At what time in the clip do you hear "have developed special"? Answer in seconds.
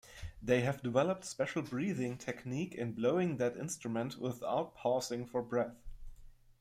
0.61-1.61